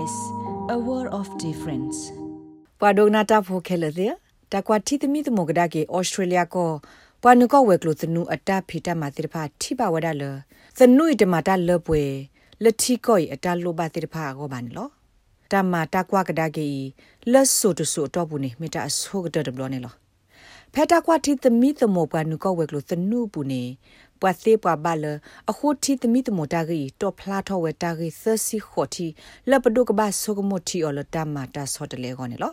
[0.00, 0.16] SBS
[0.74, 1.98] a world of difference
[2.80, 4.12] ပဒုနာတာဖိုခဲလတဲ့
[4.52, 6.70] တကွာတီသမီသမုကဒါကေဩစတြေးလျကို
[7.22, 10.24] ပနုကဝဲကလို့သနုအတာဖီတမတိဖာထိပါဝဒါလ
[10.78, 12.02] သနုဣတမတာလပွဲ
[12.62, 14.88] လက်ထီကိုအတာလိုပါတိဖာကိုဘာနလော
[15.52, 16.68] တမတာကွာကဒါကေ
[17.32, 19.99] လက်ဆိုတဆိုတော့ဘူးနေမိတာဆိုကတဒဘလနေလော
[20.74, 23.62] ဖက်တာကွာတီသမီသမုပနုကဝဲကလို့သနုဘူးနေ
[24.20, 25.04] ပွာသေးပွာဘာလ
[25.50, 29.06] အခုတီသမီတမတာဂီတော့ဖလာထောဝဲတာဂီသစီခိုတီ
[29.50, 32.52] လပဒုကဘာဆုကမတီအလတမတာဆောတလေကောနေလော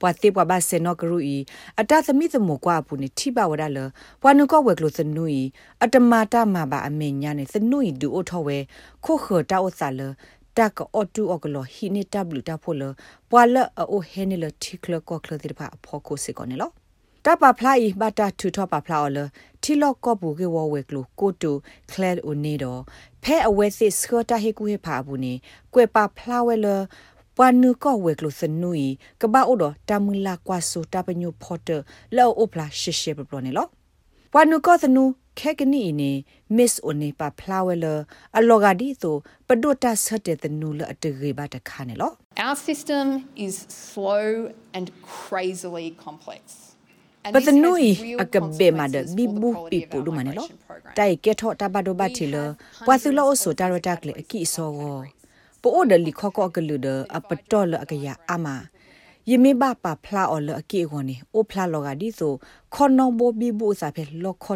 [0.00, 1.36] ပွာသေးပွာဘာစေနောကရူဤ
[1.80, 3.78] အတသမီသမကွာပူနေထိပါဝဒလ
[4.22, 5.42] ပွာနုကဝဲကလို့သနူဤ
[5.84, 8.58] အတမတာမဘာအမေညာနေသနူဤဒူအိုထောဝဲ
[9.04, 10.00] ခိုခတာအိုဆာလ
[10.56, 12.82] တက်အော်တူအော်ကလဟိနေတဘလူတာဖိုလ
[13.30, 16.70] ပွာလအိုဟဲနေလတိကလကောကလတိပါဖောကိုစေကောနေလော
[17.26, 19.18] တပဖလာဤဘတာထူထောပဖလာလ
[19.62, 21.56] တီလော့ကော့ဘူကေဝဝဲကလိုကိုတို
[21.92, 22.80] ကလဲအိုနေတော့
[23.22, 25.34] ဖဲအဝဲစစ်စခတာဟေကူဟေဖာဘူးနေ
[25.74, 26.66] ကွေပါဖလာဝဲလ
[27.36, 28.88] ပွာနုကောဝဲကလိုစနူဤ
[29.20, 31.68] ကဘာအိုတော့တမူလာကွာဆူတပညုဖော်တ
[32.16, 33.66] လောအိုဖလာရှေရှေပပလောနေလော
[34.32, 35.04] ပွာနုကောစနူ
[35.38, 36.10] ခဲကနီနေ
[36.56, 37.76] miss one pa flower
[38.36, 39.14] အလောဂဒီဆို
[39.48, 42.10] ပဒုတာဆတ်တဲ့နူလအတရေပါတခါနေလော
[42.46, 43.04] Our system
[43.46, 43.54] is
[43.90, 44.26] slow
[44.76, 46.42] and crazily complex.
[47.32, 47.88] But the noi
[48.22, 50.44] akabe ma de bibu pipu du mane lo
[50.96, 52.44] tai ke tho ta ba do ba thi lo
[52.86, 54.92] wa su lo so ta ro ta kle aki so go
[55.62, 58.56] po o de li kho ko ka lu de a pa to lo akaya ama
[59.30, 62.32] ယမေဘပါဖလာအော်လအကေခွန်နေအိုဖလာလောကဒီဆို
[62.74, 64.54] ခေါနောဘဘီဘူစာဖဲလောခေါ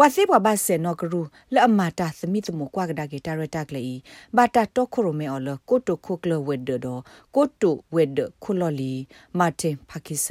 [0.00, 1.20] ပွာစေပွာဘဆေနောကရူ
[1.52, 4.00] လက်အမတာသမိတမကွာကဒါကေတာရတာကလေး
[4.36, 7.02] ဘာတာတော့ခရိုမေအော်လကိုတိုခိုကလဝက်ဒတော့
[7.34, 8.92] ကိုတိုဝက်ဒခိုလော်လီ
[9.38, 10.26] မာတင်ပါကစ္စ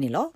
[0.00, 0.26] နေလော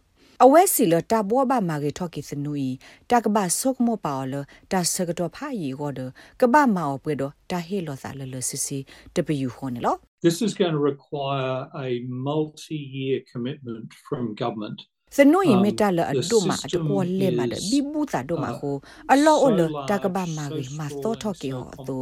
[0.44, 2.70] အဝဲစီလတာဘောဘာမာဂေထော့ကီစနူီ
[3.10, 4.34] တာကဘာဆုကမောပါလ
[4.72, 6.00] တာဆကတော့ဖာယီဂောဒ
[6.40, 8.78] ကဘာမာအပွေတော့တာဟေလောစာလလစီစီ
[9.14, 9.96] တပယူခေါ်နေလော
[10.26, 11.90] This is going to require a
[12.28, 14.78] multi-year commitment from government
[15.16, 18.76] စနွေမီတာလအတုမအတကောလေမဒဘီဘူတာဒိုမဟို
[19.12, 19.60] အလောအလ
[19.90, 21.98] တာကဘာမာဂီမာသောထော့ကီဟောတူ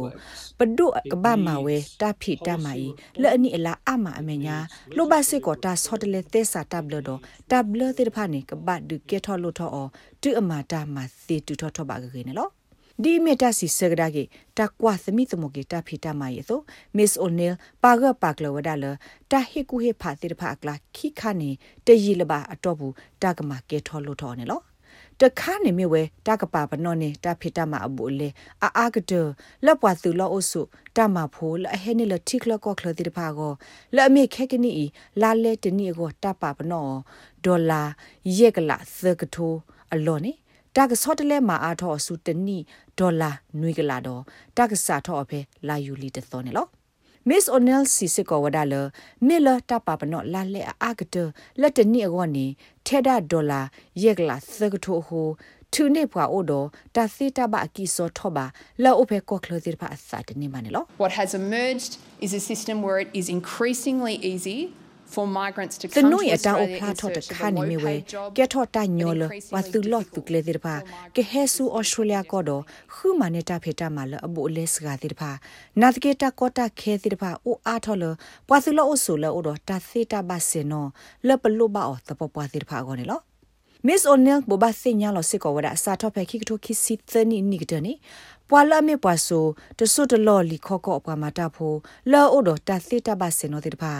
[0.57, 2.87] ပဒုကဘာမာဝဲတာဖီတာမိုင်
[3.21, 4.57] လဲအနိအလာအမအမညာ
[4.95, 7.09] လိုဘစစ်ကောတာဆော့တလေသဲစာတဘလဒ
[7.51, 9.87] တဘလတိဖာနေကဘာဒုကေထောလို့ထောအော
[10.21, 10.97] တူအမာတာမ
[11.27, 12.49] သေတူထောထောပါကေနေလော
[13.01, 14.23] ဒီမီတာစီစဂဒါကေ
[14.57, 16.59] တကွာသမီသမကေတာဖီတာမယေဆို
[16.95, 18.85] မစ်အိုနီလပါဂပါကလဝဒါလ
[19.31, 21.49] တာဟေကူဟေဖာတိဖာကလာခိခါနေ
[21.85, 24.61] တယီလပါအတော့ဘူးတာကမာကေထောလို့ထောနေလော
[25.21, 28.29] တခါနေမြဝဲတကပါပနောနေတာဖိတမအဘူလေ
[28.63, 29.13] အာအာကတ
[29.65, 30.61] လက်ပွားသူလောအုစု
[30.97, 33.53] တမဖိုးလဟဲနေလတိကလကောခလတိဖာကို
[33.95, 34.71] လက်အမေခဲကနီ
[35.21, 36.87] လာလဲတနီကိုတပပနော
[37.45, 37.81] ဒေါ်လာ
[38.37, 39.57] ရက်ကလာသကထိုး
[39.93, 40.31] အလောနေ
[40.77, 42.57] တာကစောတလဲမှာအားထောစုတနီ
[42.99, 44.21] ဒေါ်လာနွေကလာတော့
[44.57, 46.67] တာကစားထောအဖေလာယူလီတသောနေလော
[47.25, 48.81] Miss O'Neill si se ko wada le
[49.27, 51.23] Miller ta pa pa no la le a ga de
[51.61, 52.45] la de ni go ni
[52.85, 53.65] theda dollar
[54.03, 55.21] yek la se ga tho ho
[55.73, 56.59] tu ne phwa o do
[56.95, 58.45] ta si ta ba ki so tho ba
[58.83, 61.29] la o phe ko klo dir pa sa de ni ma ne lo What has
[61.41, 61.93] emerged
[62.25, 64.59] is a system where it is increasingly easy
[65.13, 67.47] for migrants to တ come နွေ to အတာအ Australia ဖလာ in ထော့တ search of ခါ
[67.47, 69.21] a နေမြဝဲ low-paid job ကဲထော့တညောလ
[69.55, 70.75] ဝသလော့သူကလေဒီဖာ
[71.15, 75.31] ကဲဟဲဆူဩစတြေးလျကောတော့ခူမနေတာဖေတာမလအဘူလေစကတိဖာ
[75.81, 78.03] နာတကေတာကောတာခဲတိဖာအိုအားထော်လ
[78.47, 80.85] ပွာသလော့ဆူလောတော့တာသေတာဘဆေနော
[81.27, 81.83] လပလုဘာ
[83.87, 87.93] Miss O'Neill ဘဘစညာလို့စစ်ကောဝဒစာတော့ဖဲခိကထိုခိစီသနီနိကတနီ
[88.49, 89.45] ပွာလာမေပွာဆို
[89.79, 91.73] တဆုတလော်လီခော့ကော့ပွာမာတာဖို
[92.11, 93.93] လောအိုဒတာသီတာဘဆေနောတိတပါ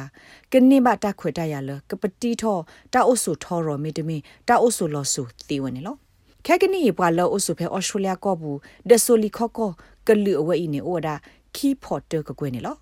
[0.51, 2.57] ကနိမတာခွေတရလကပတိထော
[2.93, 4.17] တာအိုဆူထောရောမီတမီ
[4.47, 5.97] တာအိုဆူလောဆူသီဝင်နော်
[6.45, 8.57] ခဲကနီပွာလောအိုဆူဖဲအော်စတြေးလျကောဘူး
[8.89, 9.71] ဒဆိုလီခော့ကော
[10.07, 11.15] ကလူအဝဲအင်းနေအိုဒါ
[11.55, 12.75] ခီဖော်တကကွေးနေလော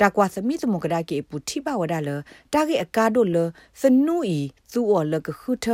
[0.00, 2.10] တာကွာသမီသမကဒါကေပူတိပါဝဒါလ
[2.54, 3.36] တာကေအကာဒိုလ
[3.80, 4.38] စနူဤ
[4.72, 5.66] သူအော်လကခုထ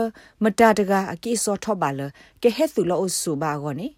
[0.42, 2.00] မတာတကအကိစောထောပါလ
[2.42, 3.88] ကေဟဲသူလောဆူပါကောနေ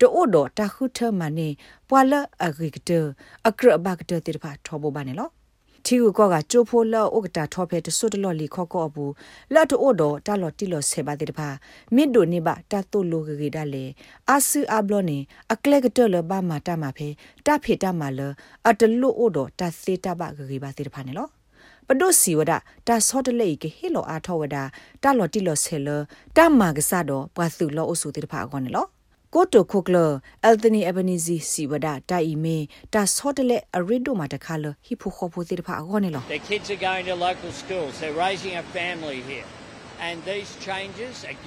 [0.00, 1.48] တိုဒတာခုထမနေ
[1.88, 2.12] ပွာလ
[2.44, 2.90] အဂိကတ
[3.48, 5.30] အကရဘကတတိဖာထောဘဘာနေလော
[5.86, 9.12] တီကိုကချိုဖိုလောဥကတာထောဖဲတဆွတ်လော်လီခော့ကော့ဘူး
[9.54, 11.48] လတ်တိုဒတာလော်တီလော်ဆေပါတိတဖာ
[11.94, 13.84] မစ်ဒိုနေပါတတ်တိုလိုဂေဒါလေ
[14.30, 15.18] အာဆူအဘလောနေ
[15.52, 17.08] အကလက်ကတလဘာမာတာမာဖဲ
[17.46, 18.20] တဖေတာမာလ
[18.68, 21.28] အတလူအိုဒတာစေတာဘဂေဘာတိတဖာနေလော
[21.88, 22.52] ပဒုစီဝဒ
[22.88, 24.56] တာဆော့တလေကဟီလောအားထောဝဒ
[25.02, 25.88] တာလော်တီလော်ဆေလ
[26.36, 28.86] တာမာကဆာတော့ပွာစုလောအုစုတိတဖာကောနေလော
[29.34, 29.96] ကိုတိုခိုကလ
[30.44, 32.58] အယ်သနီအဘနီဇီစီဝဒတာအီမေ
[32.92, 37.92] တာဆော့တလေအရီဒိုမာတခါလဟီဖိုခိုဖိုတိဖာအခေါနေလော Their kids are going to local schools.
[38.00, 39.46] They're raising a family here.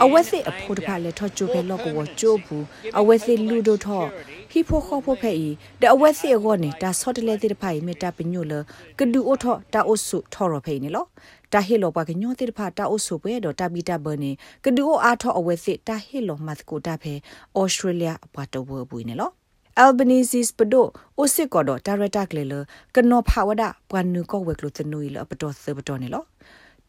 [0.04, 2.66] အဝက်စစ်အဖို့တဖလက်ထော့ချိုပဲလော့ကိုချိုးဘူး
[3.00, 4.07] အဝက်စစ်လူတို့ထော့
[4.52, 5.50] ဟီဖိုခေါ်ဖို့ဖဲ့ဤ
[5.81, 8.54] တဲ့အဝက်စစ်ကောနေတာဆော့တလဲတိတဖိုင်မေတာပညိုလ
[9.00, 11.06] ကဒူအိုထော့တာအိုဆုထော်ရဖဲ့နေလော
[11.54, 14.31] တာဟီလောပါကညိုတိတဖာတာအိုဆုပဲတော့တာဘီတာဘနေ
[14.63, 17.13] ကဒူအိုအားထော့အဝက်စစ်တာဟီလောမတ်ကိုတာဖဲ
[17.60, 19.31] ဩစတြေးလျအပတ်တော့ဘူးနေလော
[19.78, 25.74] Albanese pado osik kodo director klele kno phawada pwanu ko weklo tnui lo pato se
[25.75, 26.22] pato ne lo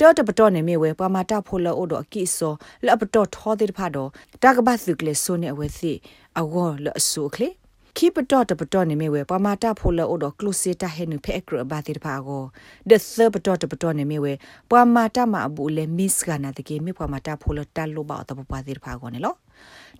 [0.01, 2.55] တောတပတော်နေမြေဝဲပမာတာဖိုလအိုဒအကိစော
[2.87, 4.11] လပတော်ထောတဲ့ဖာတော့
[4.43, 5.93] တာကဘတ်စုကလေဆိုနေအဝဲစီ
[6.41, 7.49] အဝေါ်လအဆူကလေ
[7.97, 12.43] ခိပတော်တပတော်နေမြေဝဲပမာတာဖိုလအိုဒကလုစီတာဟဲနုဖဲအကရဘာတိဖာကို
[12.91, 14.33] ဒသပတော်တပတော်နေမြေဝဲ
[14.71, 19.35] ပမာတာမအဘူလေမစ်ကနာတကေမြေပမာတာဖိုလတလိုဘာတပပါတိဖာကိုနေလော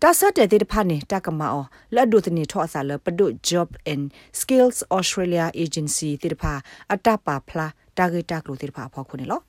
[0.03, 1.65] တာဆတ်တဲ့တိဖာနေတာကမာအော
[1.95, 4.05] လဒုတနေထောအစာလပဒု job and
[4.41, 6.53] skills australia agency တိဖာ
[6.93, 7.67] အတပါဖလာ
[7.97, 9.43] တာဂေတာကလိုတိဖာဖောက်ခုနေလော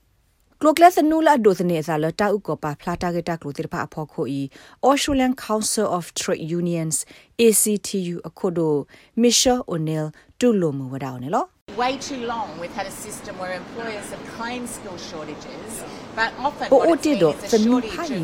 [0.62, 4.42] ကလိုကလစနူလာဒိုစနေဇာလတာဥကပါဖလာတာဂက်တာကလိုတိဖာအဖို့ခိုဤ
[4.90, 6.96] Australian Council of Trade Unions
[7.42, 8.76] ACTU အခုဒို
[9.24, 10.08] Michelle O'Neill
[10.40, 11.48] တူလိုမူဝဒါအောင်နော်
[11.82, 15.72] Way too long we've had a system where employers have claimed skill shortages
[16.18, 18.22] but often ပိုအိုတီဒိုစနူဖိုင်လီ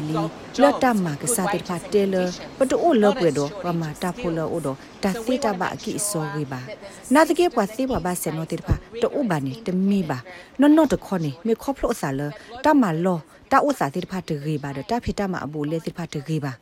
[0.61, 2.15] လတ်တမကစားတိဖာတဲလ
[2.57, 6.59] ပတိုအိုလောပွေဒိုပမာတာဖိုလောအိုဒိုတာစီတာဘာကိဆိုဝေပါ
[7.13, 10.17] နာတကေပွားစီပွားဘာစနောတိဖာတိုဘာနီတမီပါ
[10.59, 12.21] နော်နော်တခေါနေမေခေါဖလို့ဆာလ
[12.65, 13.19] တမလော
[13.51, 16.53] တာဥစာတိဖာတရေပါတာဖိတမအဘူလေတိဖာတရေပါ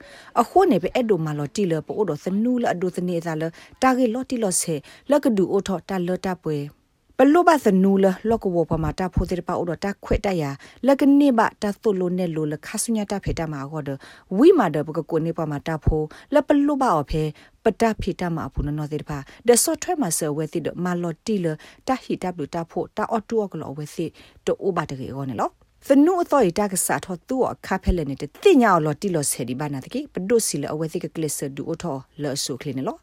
[0.42, 3.44] အခုနေပဲအဲ့ဒိုမာလောတီလပို့တော့စနူလအဒိုစနေစားလ
[3.81, 4.75] တာဂေလောတီလောဆေ
[5.12, 6.81] လကဒူအိုထောတာလတာပွဲ
[7.24, 10.44] ပလောဘစနူလလောကဝပမာတာဖိုတိပါအိုတာခွေတရ
[10.88, 13.90] လကနေဘတာသုလိုနေလိုလခဆုညာတာဖေတာမာဂောဒ
[14.38, 16.02] ဝိမာဒဘကကိုနေပမာတာဖို
[16.34, 17.24] လပလောဘအဖေ
[17.64, 21.46] ပတဖိတမအဖုနနောတိပါဒဆော့ထွဲမှာဆဝဲတိဒမာလော်တီလ
[21.88, 24.06] တာဟီတဘလူတာဖိုတာအော်တူအကလောဝဲစီ
[24.46, 25.50] တိုအိုဘာတကေဂောနေလော
[25.88, 33.00] သနုအသောရတကစားထောသူအခါဖဲလဲနေတဲ့တင်ညာလော်တီလော်ဆယ်ဒီဘာနာတကေပဒုစီလအဝဲစီကကလစ်ဆဒူအိုထောလော်ဆုခလင်းလော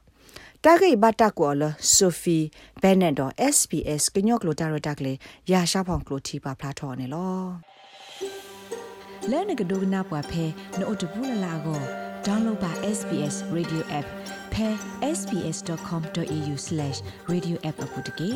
[0.65, 1.63] တာဂိဘတာကောလ
[1.95, 2.39] ဆိုဖီ
[2.83, 5.19] ဘဲနက်တော့ SPS ကညော့ကလိုတာရတာကလေး
[5.51, 7.39] ရာရှာဖောင်ကလိုတီပါဖလာထော်နေလော
[9.31, 10.45] လဲနကဒိုနာပွားဖဲ
[10.79, 11.81] နို့တဘူးလလာကို
[12.27, 14.07] download ပါ SPS radio app
[14.53, 14.69] ဖဲ
[15.19, 18.31] sps.com.au/radioapp အပုတ်တကေ